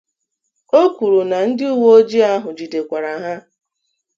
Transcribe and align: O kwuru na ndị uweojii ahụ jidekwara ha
O 0.79 0.81
kwuru 0.95 1.21
na 1.29 1.37
ndị 1.47 1.65
uweojii 1.75 2.27
ahụ 2.33 2.49
jidekwara 2.57 3.11
ha 3.23 3.33